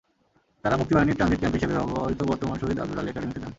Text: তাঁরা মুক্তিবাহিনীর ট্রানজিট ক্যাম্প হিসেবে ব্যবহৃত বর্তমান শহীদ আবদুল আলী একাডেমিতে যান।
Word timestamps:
তাঁরা 0.63 0.75
মুক্তিবাহিনীর 0.77 1.17
ট্রানজিট 1.17 1.39
ক্যাম্প 1.39 1.55
হিসেবে 1.57 1.73
ব্যবহৃত 1.77 2.21
বর্তমান 2.29 2.57
শহীদ 2.61 2.77
আবদুল 2.79 2.99
আলী 3.01 3.09
একাডেমিতে 3.11 3.39
যান। 3.39 3.49